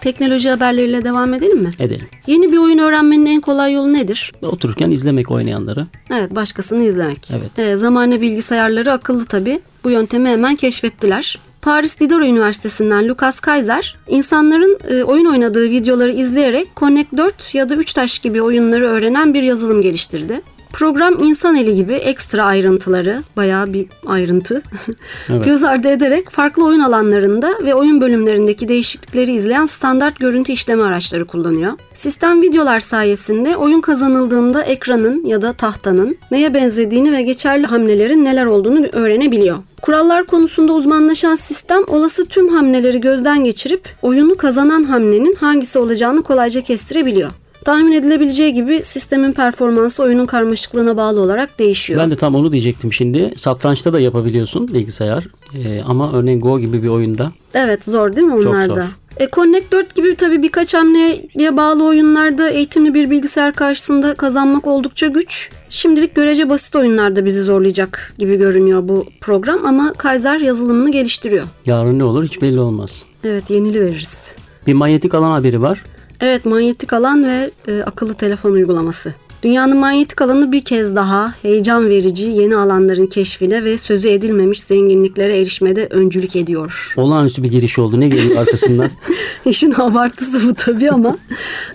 Teknoloji 0.00 0.50
haberleriyle 0.50 1.04
devam 1.04 1.34
edelim 1.34 1.58
mi? 1.58 1.70
Edelim. 1.78 2.08
Yeni 2.26 2.52
bir 2.52 2.58
oyun 2.58 2.78
öğrenmenin 2.78 3.26
en 3.26 3.40
kolay 3.40 3.72
yolu 3.72 3.92
nedir? 3.92 4.32
Otururken 4.42 4.90
izlemek 4.90 5.30
oynayanları. 5.30 5.86
Evet 6.10 6.34
başkasını 6.34 6.84
izlemek. 6.84 7.30
Evet. 7.30 7.58
Ee, 7.58 7.76
zamane 7.76 8.20
bilgisayarları 8.20 8.92
akıllı 8.92 9.24
tabii. 9.24 9.60
Bu 9.84 9.90
yöntemi 9.90 10.28
hemen 10.28 10.56
keşfettiler. 10.56 11.38
Paris 11.60 12.00
Diderot 12.00 12.26
Üniversitesi'nden 12.26 13.08
Lucas 13.08 13.40
Kaiser, 13.40 13.96
insanların 14.08 14.78
e, 14.88 15.02
oyun 15.02 15.26
oynadığı 15.26 15.70
videoları 15.70 16.12
izleyerek 16.12 16.68
Connect 16.76 17.16
4 17.16 17.54
ya 17.54 17.68
da 17.68 17.74
3 17.74 17.92
taş 17.92 18.18
gibi 18.18 18.42
oyunları 18.42 18.84
öğrenen 18.84 19.34
bir 19.34 19.42
yazılım 19.42 19.82
geliştirdi. 19.82 20.40
Program 20.72 21.22
insan 21.22 21.56
eli 21.56 21.74
gibi 21.76 21.92
ekstra 21.92 22.44
ayrıntıları, 22.44 23.22
bayağı 23.36 23.72
bir 23.72 23.86
ayrıntı, 24.06 24.62
Evet. 25.30 25.44
göz 25.44 25.64
ardı 25.64 25.88
ederek 25.88 26.30
farklı 26.30 26.64
oyun 26.64 26.80
alanlarında 26.80 27.54
ve 27.62 27.74
oyun 27.74 28.00
bölümlerindeki 28.00 28.68
değişiklikleri 28.68 29.32
izleyen 29.32 29.66
standart 29.66 30.18
görüntü 30.18 30.52
işleme 30.52 30.82
araçları 30.82 31.24
kullanıyor. 31.24 31.72
Sistem 31.94 32.42
videolar 32.42 32.80
sayesinde 32.80 33.56
oyun 33.56 33.80
kazanıldığında 33.80 34.62
ekranın 34.62 35.24
ya 35.24 35.42
da 35.42 35.52
tahtanın 35.52 36.18
neye 36.30 36.54
benzediğini 36.54 37.12
ve 37.12 37.22
geçerli 37.22 37.66
hamlelerin 37.66 38.24
neler 38.24 38.46
olduğunu 38.46 38.86
öğrenebiliyor. 38.92 39.56
Kurallar 39.82 40.24
konusunda 40.26 40.72
uzmanlaşan 40.72 41.34
sistem 41.34 41.82
olası 41.88 42.26
tüm 42.26 42.48
hamleleri 42.48 43.00
gözden 43.00 43.44
geçirip 43.44 43.88
oyunu 44.02 44.34
kazanan 44.34 44.84
hamlenin 44.84 45.34
hangisi 45.34 45.78
olacağını 45.78 46.22
kolayca 46.22 46.60
kestirebiliyor. 46.60 47.30
Tahmin 47.64 47.92
edilebileceği 47.92 48.54
gibi 48.54 48.80
sistemin 48.84 49.32
performansı 49.32 50.02
oyunun 50.02 50.26
karmaşıklığına 50.26 50.96
bağlı 50.96 51.20
olarak 51.20 51.58
değişiyor. 51.58 52.00
Ben 52.00 52.10
de 52.10 52.16
tam 52.16 52.34
onu 52.34 52.52
diyecektim 52.52 52.92
şimdi. 52.92 53.32
Satrançta 53.36 53.92
da 53.92 54.00
yapabiliyorsun 54.00 54.68
bilgisayar. 54.68 55.26
Ee, 55.54 55.82
ama 55.86 56.12
örneğin 56.12 56.40
Go 56.40 56.60
gibi 56.60 56.82
bir 56.82 56.88
oyunda 56.88 57.32
Evet 57.54 57.84
zor 57.84 58.16
değil 58.16 58.26
mi 58.26 58.42
Çok 58.42 58.52
onlar 58.52 58.68
da? 58.70 58.74
zor. 58.74 58.82
E, 59.20 59.28
Connect 59.32 59.72
4 59.72 59.94
gibi 59.94 60.14
tabii 60.16 60.42
birkaç 60.42 60.74
hamleye 60.74 61.56
bağlı 61.56 61.84
oyunlarda 61.84 62.50
eğitimli 62.50 62.94
bir 62.94 63.10
bilgisayar 63.10 63.52
karşısında 63.52 64.14
kazanmak 64.14 64.66
oldukça 64.66 65.06
güç. 65.06 65.50
Şimdilik 65.68 66.14
görece 66.14 66.48
basit 66.50 66.76
oyunlarda 66.76 67.24
bizi 67.24 67.42
zorlayacak 67.42 68.14
gibi 68.18 68.36
görünüyor 68.36 68.88
bu 68.88 69.06
program 69.20 69.66
ama 69.66 69.92
Kaiser 69.92 70.38
yazılımını 70.40 70.90
geliştiriyor. 70.92 71.44
yarın 71.66 71.98
ne 71.98 72.04
olur 72.04 72.24
hiç 72.24 72.42
belli 72.42 72.60
olmaz. 72.60 73.02
Evet 73.24 73.50
yenili 73.50 73.80
veririz. 73.80 74.34
Bir 74.66 74.74
manyetik 74.74 75.14
alan 75.14 75.30
haberi 75.30 75.62
var. 75.62 75.82
Evet 76.22 76.44
manyetik 76.44 76.92
alan 76.92 77.24
ve 77.24 77.50
e, 77.68 77.82
akıllı 77.82 78.14
telefon 78.14 78.52
uygulaması. 78.52 79.14
Dünyanın 79.42 79.76
manyetik 79.76 80.22
alanı 80.22 80.52
bir 80.52 80.64
kez 80.64 80.96
daha 80.96 81.34
heyecan 81.42 81.88
verici 81.88 82.30
yeni 82.30 82.56
alanların 82.56 83.06
keşfine 83.06 83.64
ve 83.64 83.78
sözü 83.78 84.08
edilmemiş 84.08 84.60
zenginliklere 84.62 85.38
erişmede 85.38 85.86
öncülük 85.90 86.36
ediyor. 86.36 86.94
Olağanüstü 86.96 87.42
bir 87.42 87.50
giriş 87.50 87.78
oldu. 87.78 88.00
Ne 88.00 88.08
geliyor 88.08 88.36
arkasından? 88.36 88.90
İşin 89.46 89.74
abartısı 89.78 90.48
bu 90.48 90.54
tabii 90.54 90.90
ama 90.90 91.16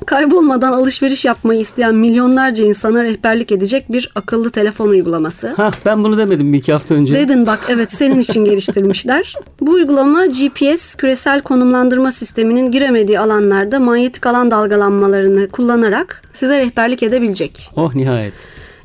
kaybolmadan 0.06 0.72
alışveriş 0.74 1.26
yapmayı 1.26 1.60
isteyen 1.60 1.96
milyonlarca 1.96 2.66
insana 2.66 3.04
rehberlik 3.04 3.52
edecek 3.52 3.92
bir 3.92 4.12
akıllı 4.16 4.50
telefon 4.50 4.88
uygulaması. 4.90 5.48
ha 5.58 5.72
ben 5.86 6.04
bunu 6.04 6.18
demedim 6.18 6.54
bir 6.54 6.58
iki 6.58 6.74
hafta 6.74 6.96
önce. 6.96 7.14
Dedin 7.14 7.46
bak 7.48 7.60
evet 7.70 7.92
senin 7.92 8.20
için 8.20 8.46
geliştirmişler. 8.46 9.34
Bu 9.62 9.72
uygulama 9.72 10.26
GPS 10.26 10.96
küresel 10.96 11.42
konumlandırma 11.42 12.12
sisteminin 12.12 12.72
giremediği 12.72 13.20
alanlarda 13.20 13.80
manyetik 13.80 14.26
alan 14.26 14.52
dalgalanmalarını 14.52 15.48
kullanarak 15.48 16.22
size 16.34 16.58
rehberlik 16.60 17.04
edebilecek. 17.04 17.57
Oh 17.76 17.96
nihayet. 17.96 18.34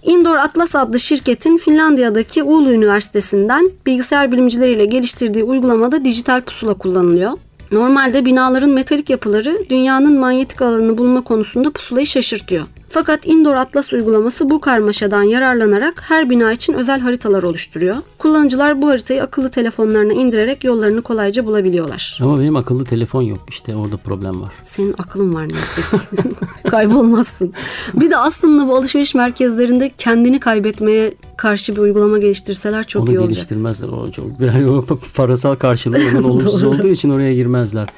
Indoor 0.02 0.36
Atlas 0.36 0.76
adlı 0.76 0.98
şirketin 1.00 1.58
Finlandiya'daki 1.58 2.42
Oulu 2.42 2.72
Üniversitesi'nden 2.72 3.70
bilgisayar 3.86 4.32
bilimcileriyle 4.32 4.84
geliştirdiği 4.84 5.44
uygulamada 5.44 6.04
dijital 6.04 6.40
pusula 6.40 6.74
kullanılıyor. 6.74 7.32
Normalde 7.72 8.24
binaların 8.24 8.70
metalik 8.70 9.10
yapıları 9.10 9.58
dünyanın 9.70 10.18
manyetik 10.18 10.62
alanını 10.62 10.98
bulma 10.98 11.20
konusunda 11.20 11.70
pusulayı 11.70 12.06
şaşırtıyor. 12.06 12.66
Fakat 12.94 13.26
Indoor 13.26 13.54
Atlas 13.54 13.92
uygulaması 13.92 14.50
bu 14.50 14.60
karmaşadan 14.60 15.22
yararlanarak 15.22 16.02
her 16.08 16.30
bina 16.30 16.52
için 16.52 16.72
özel 16.72 17.00
haritalar 17.00 17.42
oluşturuyor. 17.42 17.96
Kullanıcılar 18.18 18.82
bu 18.82 18.88
haritayı 18.88 19.22
akıllı 19.22 19.50
telefonlarına 19.50 20.12
indirerek 20.12 20.64
yollarını 20.64 21.02
kolayca 21.02 21.46
bulabiliyorlar. 21.46 22.18
Ama 22.22 22.38
benim 22.40 22.56
akıllı 22.56 22.84
telefon 22.84 23.22
yok. 23.22 23.38
İşte 23.48 23.76
orada 23.76 23.96
problem 23.96 24.42
var. 24.42 24.52
Senin 24.62 24.94
aklın 24.98 25.34
var 25.34 25.42
neyse 25.48 25.82
ki. 25.90 26.28
Kaybolmazsın. 26.70 27.52
Bir 27.94 28.10
de 28.10 28.16
aslında 28.16 28.68
bu 28.68 28.76
alışveriş 28.76 29.14
merkezlerinde 29.14 29.92
kendini 29.98 30.40
kaybetmeye 30.40 31.12
karşı 31.36 31.72
bir 31.76 31.80
uygulama 31.80 32.18
geliştirseler 32.18 32.86
çok 32.86 33.02
Onu 33.02 33.10
iyi 33.10 33.18
olacak. 33.18 33.34
geliştirmezler. 33.34 33.88
O 33.88 34.10
çok 34.10 34.40
yani 34.40 34.70
o 34.70 34.84
parasal 35.14 35.54
karşılığı 35.54 35.98
onun 36.14 36.22
olumsuz 36.30 36.62
olduğu 36.62 36.88
için 36.88 37.10
oraya 37.10 37.34
girmezler. 37.34 37.88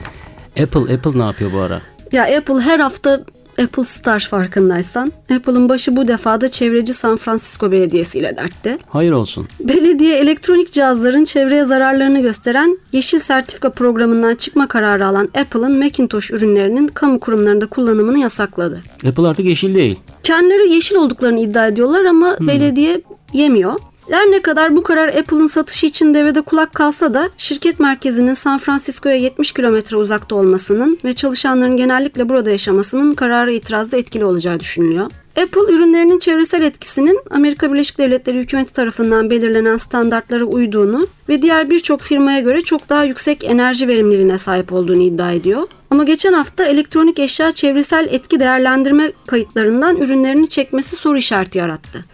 Apple 0.62 0.94
Apple 0.94 1.18
ne 1.18 1.24
yapıyor 1.24 1.52
bu 1.52 1.58
ara? 1.58 1.80
Ya 2.12 2.22
Apple 2.38 2.60
her 2.60 2.78
hafta 2.80 3.20
Apple 3.62 3.84
Star 3.84 4.20
farkındaysan. 4.30 5.12
Apple'ın 5.36 5.68
başı 5.68 5.96
bu 5.96 6.08
defada 6.08 6.48
çevreci 6.48 6.94
San 6.94 7.16
Francisco 7.16 7.72
Belediyesi 7.72 8.18
ile 8.18 8.36
dertte. 8.36 8.78
Hayır 8.88 9.12
olsun. 9.12 9.48
Belediye 9.60 10.18
elektronik 10.18 10.72
cihazların 10.72 11.24
çevreye 11.24 11.64
zararlarını 11.64 12.20
gösteren 12.22 12.78
yeşil 12.92 13.18
sertifika 13.18 13.70
programından 13.70 14.34
çıkma 14.34 14.68
kararı 14.68 15.06
alan 15.06 15.28
Apple'ın 15.40 15.78
Macintosh 15.78 16.30
ürünlerinin 16.30 16.86
kamu 16.88 17.20
kurumlarında 17.20 17.66
kullanımını 17.66 18.18
yasakladı. 18.18 18.82
Apple 19.06 19.26
artık 19.28 19.46
yeşil 19.46 19.74
değil. 19.74 19.98
Kendileri 20.22 20.72
yeşil 20.72 20.96
olduklarını 20.96 21.40
iddia 21.40 21.66
ediyorlar 21.66 22.04
ama 22.04 22.36
belediye 22.40 23.02
yemiyor. 23.32 23.74
Her 24.10 24.30
ne 24.30 24.42
kadar 24.42 24.76
bu 24.76 24.82
karar 24.82 25.08
Apple'ın 25.08 25.46
satışı 25.46 25.86
için 25.86 26.14
devede 26.14 26.40
kulak 26.40 26.74
kalsa 26.74 27.14
da 27.14 27.30
şirket 27.36 27.80
merkezinin 27.80 28.32
San 28.32 28.58
Francisco'ya 28.58 29.16
70 29.16 29.52
kilometre 29.52 29.96
uzakta 29.96 30.34
olmasının 30.34 30.98
ve 31.04 31.12
çalışanların 31.12 31.76
genellikle 31.76 32.28
burada 32.28 32.50
yaşamasının 32.50 33.14
kararı 33.14 33.52
itirazda 33.52 33.96
etkili 33.96 34.24
olacağı 34.24 34.60
düşünülüyor. 34.60 35.10
Apple 35.42 35.74
ürünlerinin 35.74 36.18
çevresel 36.18 36.62
etkisinin 36.62 37.20
Amerika 37.30 37.72
Birleşik 37.72 37.98
Devletleri 37.98 38.38
hükümeti 38.38 38.72
tarafından 38.72 39.30
belirlenen 39.30 39.76
standartlara 39.76 40.44
uyduğunu 40.44 41.06
ve 41.28 41.42
diğer 41.42 41.70
birçok 41.70 42.00
firmaya 42.00 42.40
göre 42.40 42.60
çok 42.60 42.88
daha 42.88 43.04
yüksek 43.04 43.44
enerji 43.44 43.88
verimliliğine 43.88 44.38
sahip 44.38 44.72
olduğunu 44.72 45.02
iddia 45.02 45.32
ediyor. 45.32 45.62
Ama 45.90 46.04
geçen 46.04 46.32
hafta 46.32 46.64
elektronik 46.64 47.18
eşya 47.18 47.52
çevresel 47.52 48.08
etki 48.10 48.40
değerlendirme 48.40 49.12
kayıtlarından 49.26 49.96
ürünlerini 49.96 50.48
çekmesi 50.48 50.96
soru 50.96 51.18
işareti 51.18 51.58
yarattı. 51.58 52.04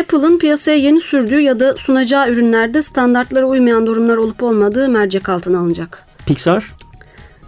Apple'ın 0.00 0.38
piyasaya 0.38 0.76
yeni 0.76 1.00
sürdüğü 1.00 1.40
ya 1.40 1.60
da 1.60 1.76
sunacağı 1.76 2.30
ürünlerde 2.30 2.82
standartlara 2.82 3.46
uymayan 3.46 3.86
durumlar 3.86 4.16
olup 4.16 4.42
olmadığı 4.42 4.88
mercek 4.88 5.28
altına 5.28 5.58
alınacak. 5.58 6.06
Pixar? 6.26 6.72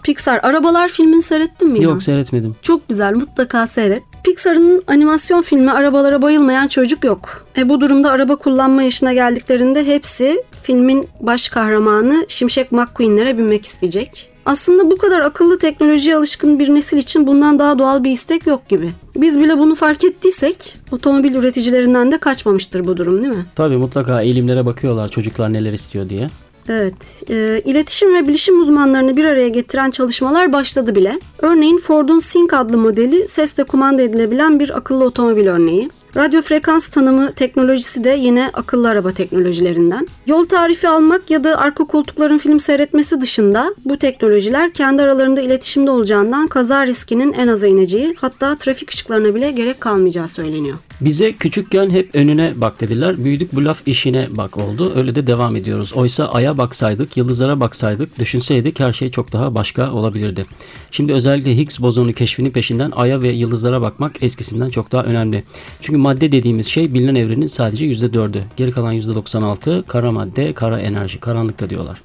Pixar 0.03 0.41
Arabalar 0.43 0.89
filmini 0.89 1.23
seyrettin 1.23 1.69
mi? 1.69 1.85
Yok 1.85 2.03
seyretmedim. 2.03 2.57
Çok 2.63 2.89
güzel 2.89 3.15
mutlaka 3.15 3.67
seyret. 3.67 4.03
Pixar'ın 4.25 4.83
animasyon 4.87 5.43
filmi 5.43 5.71
Arabalara 5.71 6.23
Bayılmayan 6.23 6.69
Çocuk 6.69 7.05
yok. 7.05 7.47
E 7.59 7.69
bu 7.69 7.81
durumda 7.81 8.11
araba 8.11 8.37
kullanma 8.37 8.83
yaşına 8.83 9.13
geldiklerinde 9.13 9.87
hepsi 9.87 10.43
filmin 10.63 11.09
baş 11.21 11.49
kahramanı 11.49 12.25
Şimşek 12.29 12.73
McQueen'lere 12.73 13.39
binmek 13.39 13.67
isteyecek. 13.67 14.32
Aslında 14.47 14.91
bu 14.91 14.97
kadar 14.97 15.21
akıllı 15.21 15.59
teknolojiye 15.59 16.17
alışkın 16.17 16.59
bir 16.59 16.75
nesil 16.75 16.99
için 16.99 17.27
bundan 17.27 17.59
daha 17.59 17.79
doğal 17.79 18.05
bir 18.05 18.11
istek 18.11 18.47
yok 18.47 18.69
gibi. 18.69 18.93
Biz 19.17 19.41
bile 19.41 19.59
bunu 19.59 19.75
fark 19.75 20.05
ettiysek 20.05 20.75
otomobil 20.93 21.35
üreticilerinden 21.35 22.13
de 22.13 22.19
kaçmamıştır 22.19 22.87
bu 22.87 22.97
durum 22.97 23.23
değil 23.23 23.35
mi? 23.35 23.47
Tabii 23.55 23.77
mutlaka 23.77 24.23
eğilimlere 24.23 24.67
bakıyorlar 24.67 25.09
çocuklar 25.09 25.53
neler 25.53 25.73
istiyor 25.73 26.09
diye. 26.09 26.29
Evet, 26.69 27.23
e, 27.31 27.63
iletişim 27.65 28.15
ve 28.15 28.29
bilişim 28.29 28.61
uzmanlarını 28.61 29.17
bir 29.17 29.25
araya 29.25 29.49
getiren 29.49 29.91
çalışmalar 29.91 30.53
başladı 30.53 30.95
bile. 30.95 31.21
Örneğin 31.39 31.79
Ford'un 31.79 32.19
Sync 32.19 32.53
adlı 32.53 32.79
modeli 32.79 33.29
sesle 33.29 33.65
kumanda 33.65 34.03
edilebilen 34.03 34.61
bir 34.61 34.77
akıllı 34.77 35.05
otomobil 35.05 35.47
örneği. 35.47 35.91
Radyo 36.17 36.43
frekans 36.43 36.89
tanımı 36.89 37.33
teknolojisi 37.33 38.05
de 38.05 38.11
yine 38.11 38.51
akıllı 38.55 38.89
araba 38.89 39.11
teknolojilerinden. 39.11 40.09
Yol 40.27 40.45
tarifi 40.45 40.89
almak 40.89 41.31
ya 41.31 41.45
da 41.45 41.59
arka 41.59 41.85
koltukların 41.85 42.39
film 42.39 42.61
seyretmesi 42.61 43.21
dışında 43.21 43.75
bu 43.85 43.97
teknolojiler 43.99 44.73
kendi 44.73 45.03
aralarında 45.03 45.41
iletişimde 45.41 45.91
olacağından 45.91 46.47
kaza 46.47 46.87
riskinin 46.87 47.33
en 47.33 47.49
aza 47.49 47.67
ineceği 47.67 48.15
hatta 48.19 48.57
trafik 48.57 48.91
ışıklarına 48.91 49.35
bile 49.35 49.51
gerek 49.51 49.81
kalmayacağı 49.81 50.29
söyleniyor. 50.29 50.79
Bize 51.01 51.33
küçükken 51.33 51.91
hep 51.91 52.15
önüne 52.15 52.53
bak 52.57 52.81
dediler. 52.81 53.25
Büyüdük 53.25 53.53
bu 53.53 53.65
laf 53.65 53.89
işine 53.89 54.27
bak 54.31 54.59
oldu. 54.59 54.93
Öyle 54.97 55.15
de 55.15 55.27
devam 55.27 55.57
ediyoruz. 55.57 55.93
Oysa 55.93 56.29
aya 56.29 56.59
baksaydık, 56.59 57.17
yıldızlara 57.17 57.61
baksaydık, 57.61 58.19
düşünseydik 58.19 58.81
her 58.81 58.93
şey 58.93 59.11
çok 59.11 59.33
daha 59.33 59.55
başka 59.55 59.93
olabilirdi. 59.93 60.47
Şimdi 60.91 61.13
özellikle 61.13 61.57
Higgs 61.57 61.81
bozonu 61.81 62.13
keşfinin 62.13 62.51
peşinden 62.51 62.91
aya 62.91 63.23
ve 63.23 63.29
yıldızlara 63.29 63.83
bakmak 63.83 64.23
eskisinden 64.23 64.69
çok 64.69 64.93
daha 64.93 65.03
önemli. 65.03 65.45
Çünkü 65.81 66.02
madde 66.03 66.33
dediğimiz 66.33 66.67
şey 66.67 66.95
bilinen 66.95 67.15
evrenin 67.15 67.47
sadece 67.47 67.87
%4'ü. 67.87 68.43
Geri 68.57 68.71
kalan 68.71 68.95
%96 68.95 69.83
kara 69.83 70.11
madde, 70.11 70.53
kara 70.53 70.81
enerji, 70.81 71.21
karanlıkta 71.21 71.71
diyorlar. 71.71 72.03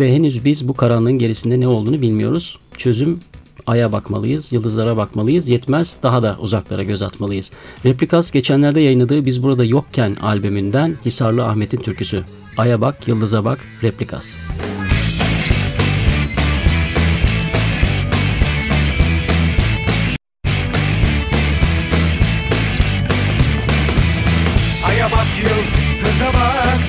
Ve 0.00 0.14
henüz 0.14 0.44
biz 0.44 0.68
bu 0.68 0.74
karanlığın 0.74 1.18
gerisinde 1.18 1.60
ne 1.60 1.68
olduğunu 1.68 2.02
bilmiyoruz. 2.02 2.58
Çözüm 2.76 3.20
Ay'a 3.66 3.92
bakmalıyız, 3.92 4.52
yıldızlara 4.52 4.96
bakmalıyız. 4.96 5.48
Yetmez 5.48 5.96
daha 6.02 6.22
da 6.22 6.36
uzaklara 6.40 6.82
göz 6.82 7.02
atmalıyız. 7.02 7.50
Replikas 7.84 8.30
geçenlerde 8.30 8.80
yayınladığı 8.80 9.24
Biz 9.24 9.42
Burada 9.42 9.64
Yokken 9.64 10.16
albümünden 10.22 10.96
Hisarlı 11.04 11.44
Ahmet'in 11.44 11.78
türküsü. 11.78 12.24
Ay'a 12.56 12.80
bak, 12.80 13.08
yıldıza 13.08 13.44
bak, 13.44 13.58
Replikas. 13.82 14.26
Aya 14.26 14.73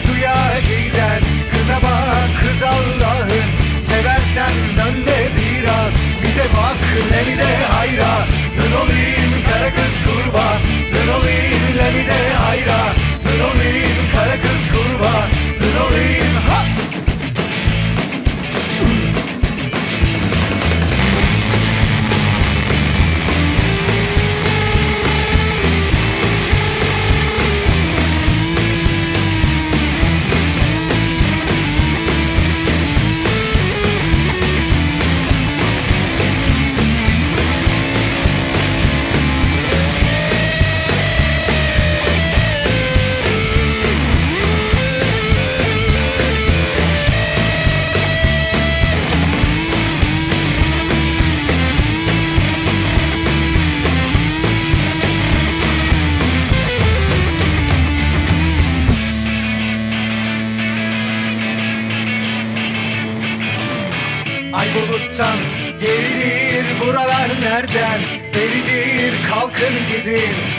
suya 0.05 0.59
giden 0.59 1.21
Kıza 1.51 1.75
bak 1.75 2.29
kız 2.41 2.63
Allah'ın. 2.63 3.79
Seversen 3.79 4.55
dön 4.77 5.05
de 5.05 5.19
biraz 5.37 5.93
Bize 6.23 6.43
bak 6.43 6.79
lemi 7.11 7.37
de 7.37 7.65
hayra. 7.73 8.27
Dön 8.57 8.71
olayım 8.81 9.33
kara 9.49 9.69
kız 9.69 9.95
kurba 10.05 10.57
Dön 10.93 11.07
olayım 11.07 11.63
lemi 11.77 12.07
de 12.07 12.33
hayra 12.33 12.94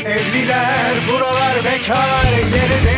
Evliler 0.06 1.08
buralar 1.08 1.64
bekar 1.64 2.25
Geridir 2.25 2.96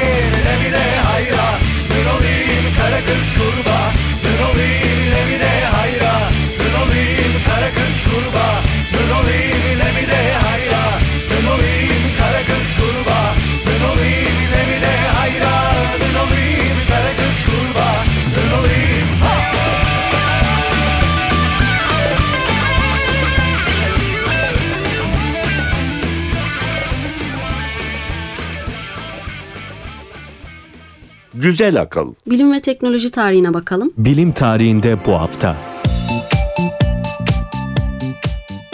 Güzel 31.49 31.81
akıl. 31.81 32.15
Bilim 32.27 32.53
ve 32.53 32.61
teknoloji 32.61 33.11
tarihine 33.11 33.55
bakalım. 33.55 33.93
Bilim 33.99 34.33
tarihinde 34.33 34.97
bu 35.07 35.13
hafta. 35.13 35.57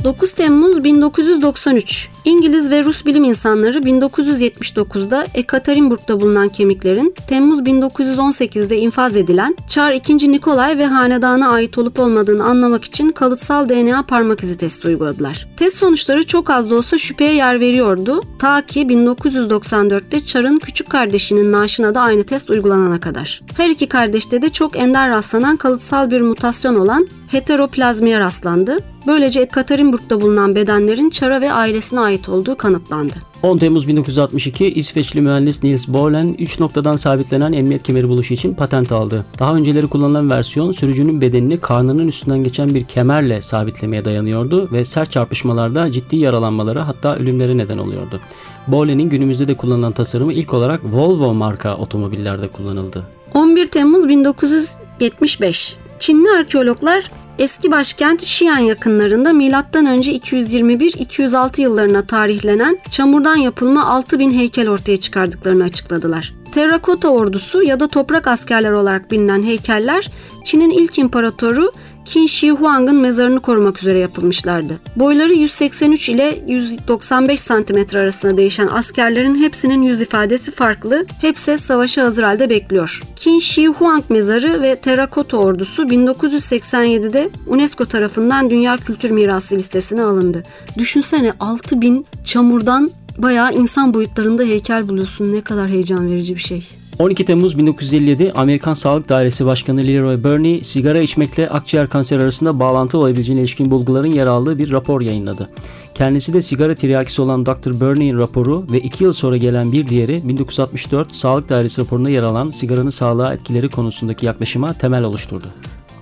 9 0.04 0.32
Temmuz 0.32 0.84
1993. 0.84 2.08
İngiliz 2.24 2.70
ve 2.70 2.84
Rus 2.84 3.06
bilim 3.06 3.24
insanları 3.24 3.78
1979'da 3.78 5.26
Ekaterinburg'da 5.34 6.20
bulunan 6.20 6.48
kemiklerin 6.48 7.14
Temmuz 7.28 7.60
1918'de 7.60 8.76
infaz 8.78 9.16
edilen 9.16 9.56
Çar 9.68 9.92
II. 9.92 10.32
Nikolay 10.32 10.78
ve 10.78 10.86
hanedana 10.86 11.48
ait 11.48 11.78
olup 11.78 12.00
olmadığını 12.00 12.44
anlamak 12.44 12.84
için 12.84 13.12
kalıtsal 13.12 13.68
DNA 13.68 14.02
parmak 14.02 14.42
izi 14.42 14.56
testi 14.56 14.88
uyguladılar. 14.88 15.48
Test 15.56 15.76
sonuçları 15.76 16.26
çok 16.26 16.50
az 16.50 16.70
da 16.70 16.74
olsa 16.74 16.98
şüpheye 16.98 17.34
yer 17.34 17.60
veriyordu. 17.60 18.20
Ta 18.38 18.66
ki 18.66 18.80
1994'te 18.80 20.20
Çar'ın 20.20 20.58
küçük 20.58 20.90
kardeşinin 20.90 21.52
naaşına 21.52 21.94
da 21.94 22.00
aynı 22.00 22.24
test 22.24 22.50
uygulanana 22.50 23.00
kadar. 23.00 23.40
Her 23.56 23.70
iki 23.70 23.88
kardeşte 23.88 24.42
de 24.42 24.48
çok 24.48 24.76
ender 24.76 25.10
rastlanan 25.10 25.56
kalıtsal 25.56 26.10
bir 26.10 26.20
mutasyon 26.20 26.74
olan 26.74 27.08
heteroplazmiye 27.34 28.20
rastlandı. 28.20 28.76
Böylece 29.06 29.40
Ekaterinburg'da 29.40 30.20
bulunan 30.20 30.54
bedenlerin 30.54 31.10
Çar'a 31.10 31.40
ve 31.40 31.52
ailesine 31.52 32.00
ait 32.00 32.28
olduğu 32.28 32.56
kanıtlandı. 32.56 33.14
10 33.42 33.58
Temmuz 33.58 33.88
1962 33.88 34.66
İsveçli 34.66 35.20
mühendis 35.20 35.62
Niels 35.62 35.88
Bohrlen 35.88 36.34
3 36.38 36.60
noktadan 36.60 36.96
sabitlenen 36.96 37.52
emniyet 37.52 37.82
kemeri 37.82 38.08
buluşu 38.08 38.34
için 38.34 38.54
patent 38.54 38.92
aldı. 38.92 39.24
Daha 39.38 39.54
önceleri 39.54 39.86
kullanılan 39.86 40.30
versiyon 40.30 40.72
sürücünün 40.72 41.20
bedenini 41.20 41.60
karnının 41.60 42.08
üstünden 42.08 42.44
geçen 42.44 42.74
bir 42.74 42.84
kemerle 42.84 43.42
sabitlemeye 43.42 44.04
dayanıyordu 44.04 44.68
ve 44.72 44.84
sert 44.84 45.12
çarpışmalarda 45.12 45.92
ciddi 45.92 46.16
yaralanmalara 46.16 46.88
hatta 46.88 47.16
ölümlere 47.16 47.58
neden 47.58 47.78
oluyordu. 47.78 48.20
Bohrlen'in 48.66 49.10
günümüzde 49.10 49.48
de 49.48 49.56
kullanılan 49.56 49.92
tasarımı 49.92 50.32
ilk 50.32 50.54
olarak 50.54 50.80
Volvo 50.84 51.34
marka 51.34 51.76
otomobillerde 51.76 52.48
kullanıldı. 52.48 53.02
11 53.34 53.66
Temmuz 53.66 54.08
1975. 54.08 55.76
Çinli 55.98 56.30
arkeologlar 56.30 57.10
eski 57.38 57.70
başkent 57.70 58.22
Xi'an 58.22 58.58
yakınlarında 58.58 59.32
M.Ö. 59.32 59.48
221-206 59.48 61.60
yıllarına 61.60 62.06
tarihlenen 62.06 62.78
çamurdan 62.90 63.36
yapılma 63.36 63.86
6000 63.86 64.30
heykel 64.30 64.68
ortaya 64.68 64.96
çıkardıklarını 64.96 65.64
açıkladılar. 65.64 66.34
Terrakota 66.52 67.08
ordusu 67.08 67.62
ya 67.62 67.80
da 67.80 67.86
toprak 67.86 68.26
askerler 68.26 68.70
olarak 68.70 69.10
bilinen 69.10 69.42
heykeller 69.42 70.10
Çin'in 70.44 70.70
ilk 70.70 70.98
imparatoru 70.98 71.72
Qin 72.04 72.26
Shi 72.26 72.50
Huang'ın 72.50 72.96
mezarını 72.96 73.40
korumak 73.40 73.78
üzere 73.78 73.98
yapılmışlardı. 73.98 74.78
Boyları 74.96 75.34
183 75.34 76.08
ile 76.08 76.38
195 76.46 77.44
cm 77.44 77.98
arasında 77.98 78.36
değişen 78.36 78.66
askerlerin 78.66 79.34
hepsinin 79.34 79.82
yüz 79.82 80.00
ifadesi 80.00 80.50
farklı, 80.50 81.06
hepsi 81.20 81.58
savaşa 81.58 82.02
hazır 82.02 82.22
halde 82.22 82.50
bekliyor. 82.50 83.02
Qin 83.16 83.38
Shi 83.38 83.68
Huang 83.68 84.04
mezarı 84.08 84.62
ve 84.62 84.76
Terrakota 84.76 85.36
ordusu 85.36 85.82
1987'de 85.82 87.30
UNESCO 87.46 87.84
tarafından 87.84 88.50
Dünya 88.50 88.76
Kültür 88.76 89.10
Mirası 89.10 89.54
listesine 89.54 90.02
alındı. 90.02 90.42
Düşünsene 90.78 91.32
6000 91.40 92.06
çamurdan 92.24 92.90
bayağı 93.18 93.54
insan 93.54 93.94
boyutlarında 93.94 94.42
heykel 94.42 94.88
buluyorsun. 94.88 95.32
Ne 95.32 95.40
kadar 95.40 95.68
heyecan 95.68 96.10
verici 96.10 96.34
bir 96.34 96.40
şey. 96.40 96.68
12 96.98 97.24
Temmuz 97.24 97.58
1957 97.58 98.32
Amerikan 98.32 98.74
Sağlık 98.74 99.08
Dairesi 99.08 99.46
Başkanı 99.46 99.86
Leroy 99.86 100.24
Burney 100.24 100.60
sigara 100.64 101.00
içmekle 101.00 101.48
akciğer 101.48 101.88
kanseri 101.88 102.22
arasında 102.22 102.60
bağlantı 102.60 102.98
olabileceğine 102.98 103.40
ilişkin 103.40 103.70
bulguların 103.70 104.10
yer 104.10 104.26
aldığı 104.26 104.58
bir 104.58 104.70
rapor 104.70 105.00
yayınladı. 105.00 105.50
Kendisi 105.94 106.32
de 106.32 106.42
sigara 106.42 106.74
tiryakisi 106.74 107.22
olan 107.22 107.46
Dr. 107.46 107.80
Burney'in 107.80 108.16
raporu 108.16 108.66
ve 108.72 108.80
2 108.80 109.04
yıl 109.04 109.12
sonra 109.12 109.36
gelen 109.36 109.72
bir 109.72 109.86
diğeri 109.86 110.28
1964 110.28 111.16
Sağlık 111.16 111.48
Dairesi 111.48 111.80
raporunda 111.80 112.10
yer 112.10 112.22
alan 112.22 112.50
sigaranın 112.50 112.90
sağlığa 112.90 113.34
etkileri 113.34 113.68
konusundaki 113.68 114.26
yaklaşıma 114.26 114.72
temel 114.72 115.04
oluşturdu. 115.04 115.46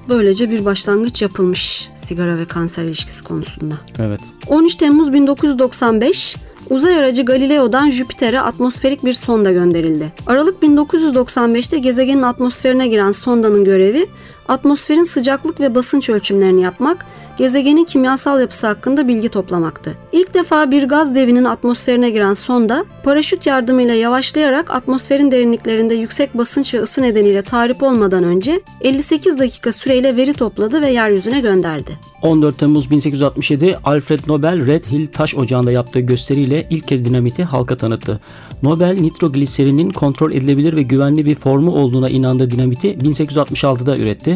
Böylece 0.08 0.50
bir 0.50 0.64
başlangıç 0.64 1.22
yapılmış 1.22 1.88
sigara 1.96 2.38
ve 2.38 2.44
kanser 2.44 2.84
ilişkisi 2.84 3.24
konusunda. 3.24 3.74
Evet. 3.98 4.20
13 4.48 4.74
Temmuz 4.74 5.12
1995 5.12 6.36
Uzay 6.72 6.96
aracı 6.96 7.24
Galileo'dan 7.24 7.90
Jüpiter'e 7.90 8.40
atmosferik 8.40 9.04
bir 9.04 9.12
sonda 9.12 9.52
gönderildi. 9.52 10.12
Aralık 10.26 10.62
1995'te 10.62 11.78
gezegenin 11.78 12.22
atmosferine 12.22 12.86
giren 12.86 13.12
sondanın 13.12 13.64
görevi 13.64 14.06
atmosferin 14.48 15.02
sıcaklık 15.02 15.60
ve 15.60 15.74
basınç 15.74 16.10
ölçümlerini 16.10 16.62
yapmak, 16.62 17.06
gezegenin 17.36 17.84
kimyasal 17.84 18.40
yapısı 18.40 18.66
hakkında 18.66 19.08
bilgi 19.08 19.28
toplamaktı. 19.28 19.96
İlk 20.12 20.34
defa 20.34 20.70
bir 20.70 20.82
gaz 20.82 21.14
devinin 21.14 21.44
atmosferine 21.44 22.10
giren 22.10 22.34
sonda 22.34 22.84
paraşüt 23.04 23.46
yardımıyla 23.46 23.94
yavaşlayarak 23.94 24.70
atmosferin 24.70 25.30
derinliklerinde 25.30 25.94
yüksek 25.94 26.38
basınç 26.38 26.74
ve 26.74 26.82
ısı 26.82 27.02
nedeniyle 27.02 27.42
tahrip 27.42 27.82
olmadan 27.82 28.24
önce 28.24 28.60
58 28.80 29.38
dakika 29.38 29.72
süreyle 29.72 30.16
veri 30.16 30.32
topladı 30.32 30.82
ve 30.82 30.90
yeryüzüne 30.90 31.40
gönderdi. 31.40 31.90
14 32.22 32.58
Temmuz 32.58 32.90
1867 32.90 33.78
Alfred 33.84 34.20
Nobel 34.26 34.66
Red 34.66 34.84
Hill 34.84 35.06
taş 35.06 35.34
ocağında 35.34 35.72
yaptığı 35.72 36.00
gösteriyle 36.00 36.66
ilk 36.70 36.88
kez 36.88 37.04
dinamiti 37.04 37.44
halka 37.44 37.76
tanıttı. 37.76 38.20
Nobel 38.62 38.98
nitrogliserinin 39.00 39.90
kontrol 39.90 40.32
edilebilir 40.32 40.76
ve 40.76 40.82
güvenli 40.82 41.26
bir 41.26 41.34
formu 41.34 41.74
olduğuna 41.74 42.10
inandığı 42.10 42.50
dinamiti 42.50 42.88
1866'da 42.88 43.96
üretti. 43.96 44.31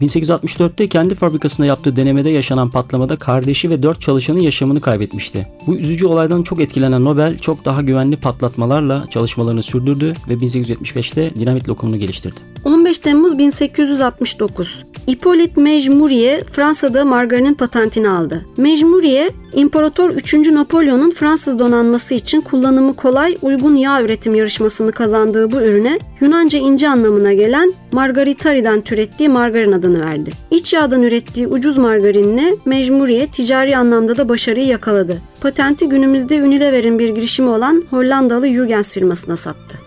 1864'te 0.00 0.88
kendi 0.88 1.14
fabrikasında 1.14 1.66
yaptığı 1.66 1.96
denemede 1.96 2.30
yaşanan 2.30 2.70
patlamada 2.70 3.16
kardeşi 3.16 3.70
ve 3.70 3.82
4 3.82 4.00
çalışanın 4.00 4.38
yaşamını 4.38 4.80
kaybetmişti. 4.80 5.46
Bu 5.66 5.76
üzücü 5.76 6.06
olaydan 6.06 6.42
çok 6.42 6.60
etkilenen 6.60 7.04
Nobel 7.04 7.38
çok 7.38 7.64
daha 7.64 7.82
güvenli 7.82 8.16
patlatmalarla 8.16 9.04
çalışmalarını 9.10 9.62
sürdürdü 9.62 10.12
ve 10.28 10.34
1875'te 10.34 11.34
dinamit 11.34 11.68
lokumunu 11.68 11.96
geliştirdi. 11.96 12.36
15 12.64 12.98
Temmuz 12.98 13.38
1869 13.38 14.84
Hippolyte 15.08 15.60
Mejmuriye 15.60 16.44
Fransa'da 16.52 17.04
margarinin 17.04 17.54
patentini 17.54 18.08
aldı. 18.08 18.46
Mejmuriye, 18.56 19.30
İmparator 19.54 20.10
3. 20.10 20.34
Napolyon'un 20.34 21.10
Fransız 21.10 21.58
donanması 21.58 22.14
için 22.14 22.40
kullanımı 22.40 22.96
kolay 22.96 23.36
uygun 23.42 23.76
yağ 23.76 24.02
üretim 24.02 24.34
yarışmasını 24.34 24.92
kazandığı 24.92 25.50
bu 25.50 25.60
ürüne 25.60 25.98
Yunanca 26.20 26.58
ince 26.58 26.88
anlamına 26.88 27.32
gelen 27.32 27.72
margaritari'den 27.92 28.80
türettiği 28.80 29.28
margarin 29.28 29.72
adını 29.72 30.06
verdi. 30.06 30.30
İç 30.50 30.72
yağdan 30.72 31.02
ürettiği 31.02 31.46
ucuz 31.46 31.78
margarinle 31.78 32.54
Mejmuriye 32.64 33.26
ticari 33.26 33.76
anlamda 33.76 34.16
da 34.16 34.28
başarıyı 34.28 34.66
yakaladı. 34.66 35.18
Patenti 35.40 35.88
günümüzde 35.88 36.42
Unilever'in 36.42 36.98
bir 36.98 37.08
girişimi 37.08 37.48
olan 37.48 37.84
Hollandalı 37.90 38.48
Jurgens 38.48 38.92
firmasına 38.92 39.36
sattı. 39.36 39.78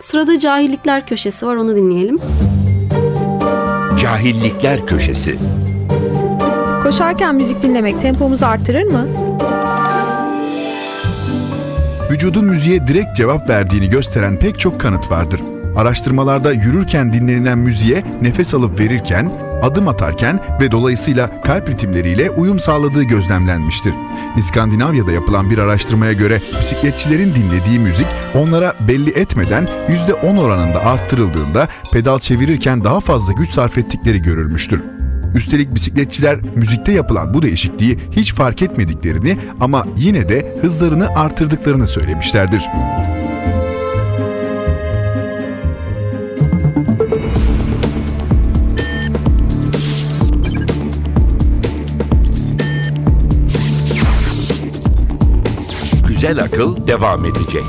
Sırada 0.00 0.38
cahillikler 0.38 1.06
köşesi 1.06 1.46
var 1.46 1.56
onu 1.56 1.76
dinleyelim. 1.76 2.18
Cahillikler 4.02 4.86
Köşesi. 4.86 5.34
Koşarken 6.82 7.34
müzik 7.34 7.62
dinlemek 7.62 8.00
tempomuzu 8.00 8.46
artırır 8.46 8.82
mı? 8.82 9.06
Vücudun 12.10 12.44
müziğe 12.44 12.86
direkt 12.86 13.16
cevap 13.16 13.48
verdiğini 13.48 13.88
gösteren 13.88 14.38
pek 14.38 14.58
çok 14.60 14.80
kanıt 14.80 15.10
vardır. 15.10 15.40
Araştırmalarda 15.76 16.52
yürürken 16.52 17.12
dinlenilen 17.12 17.58
müziğe 17.58 18.04
nefes 18.22 18.54
alıp 18.54 18.80
verirken, 18.80 19.32
adım 19.62 19.88
atarken 19.88 20.40
ve 20.60 20.70
dolayısıyla 20.70 21.42
kalp 21.42 21.68
ritimleriyle 21.68 22.30
uyum 22.30 22.60
sağladığı 22.60 23.02
gözlemlenmiştir. 23.02 23.94
İskandinavya'da 24.36 25.12
yapılan 25.12 25.50
bir 25.50 25.58
araştırmaya 25.58 26.12
göre 26.12 26.40
bisikletçilerin 26.60 27.34
dinlediği 27.34 27.78
müzik 27.78 28.06
onlara 28.34 28.74
belli 28.88 29.10
etmeden 29.10 29.68
%10 30.24 30.40
oranında 30.40 30.80
arttırıldığında 30.84 31.68
pedal 31.92 32.18
çevirirken 32.18 32.84
daha 32.84 33.00
fazla 33.00 33.32
güç 33.32 33.50
sarf 33.50 33.78
ettikleri 33.78 34.22
görülmüştür. 34.22 34.82
Üstelik 35.34 35.74
bisikletçiler 35.74 36.38
müzikte 36.56 36.92
yapılan 36.92 37.34
bu 37.34 37.42
değişikliği 37.42 37.98
hiç 38.12 38.34
fark 38.34 38.62
etmediklerini 38.62 39.38
ama 39.60 39.86
yine 39.96 40.28
de 40.28 40.58
hızlarını 40.62 41.08
artırdıklarını 41.08 41.86
söylemişlerdir. 41.86 42.62
Güncel 56.20 56.42
Akıl 56.44 56.86
devam 56.86 57.24
edecek. 57.24 57.64